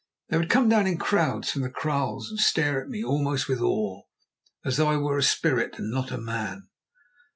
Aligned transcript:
They 0.29 0.37
would 0.39 0.49
come 0.49 0.67
down 0.67 0.87
in 0.87 0.97
crowds 0.97 1.51
from 1.51 1.61
the 1.61 1.69
kraals 1.69 2.31
and 2.31 2.39
stare 2.39 2.81
at 2.81 2.89
me 2.89 3.03
almost 3.05 3.47
with 3.47 3.61
awe, 3.61 4.01
as 4.65 4.77
though 4.77 4.87
I 4.87 4.97
were 4.97 5.19
a 5.19 5.21
spirit 5.21 5.77
and 5.77 5.91
not 5.91 6.09
a 6.09 6.17
man. 6.17 6.69